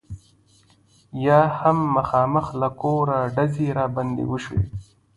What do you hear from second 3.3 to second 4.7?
ډزې را باندې وشي.